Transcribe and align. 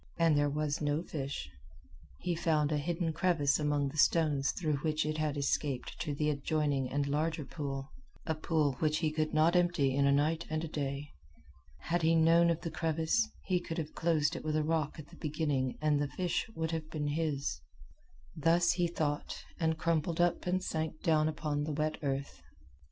And 0.17 0.35
there 0.35 0.49
was 0.49 0.81
no 0.81 1.03
fish. 1.03 1.47
He 2.21 2.33
found 2.33 2.71
a 2.71 2.79
hidden 2.79 3.13
crevice 3.13 3.59
among 3.59 3.89
the 3.89 3.99
stones 3.99 4.49
through 4.51 4.77
which 4.77 5.05
it 5.05 5.19
had 5.19 5.37
escaped 5.37 5.99
to 6.01 6.15
the 6.15 6.31
adjoining 6.31 6.89
and 6.89 7.05
larger 7.05 7.45
pool 7.45 7.91
a 8.25 8.33
pool 8.33 8.73
which 8.79 8.97
he 8.97 9.11
could 9.11 9.31
not 9.31 9.55
empty 9.55 9.93
in 9.93 10.07
a 10.07 10.11
night 10.11 10.47
and 10.49 10.63
a 10.63 10.67
day. 10.67 11.11
Had 11.81 12.01
he 12.01 12.15
known 12.15 12.49
of 12.49 12.61
the 12.61 12.71
crevice, 12.71 13.29
he 13.45 13.59
could 13.59 13.77
have 13.77 13.93
closed 13.93 14.35
it 14.35 14.43
with 14.43 14.55
a 14.55 14.63
rock 14.63 14.97
at 14.97 15.09
the 15.09 15.17
beginning 15.21 15.77
and 15.83 15.99
the 16.01 16.07
fish 16.07 16.49
would 16.55 16.71
have 16.71 16.89
been 16.89 17.09
his. 17.09 17.61
Thus 18.35 18.71
he 18.71 18.87
thought, 18.87 19.45
and 19.59 19.77
crumpled 19.77 20.19
up 20.19 20.47
and 20.47 20.63
sank 20.63 21.03
down 21.03 21.27
upon 21.29 21.63
the 21.63 21.73
wet 21.73 21.99
earth. 22.01 22.41